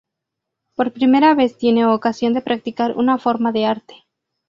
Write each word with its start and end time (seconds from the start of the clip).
Por 0.73 0.93
primera 0.93 1.35
vez 1.35 1.59
tiene 1.59 1.85
ocasión 1.85 2.33
de 2.33 2.41
practicar 2.41 2.97
una 2.97 3.19
forma 3.19 3.51
de 3.51 3.67
arte. 3.67 3.93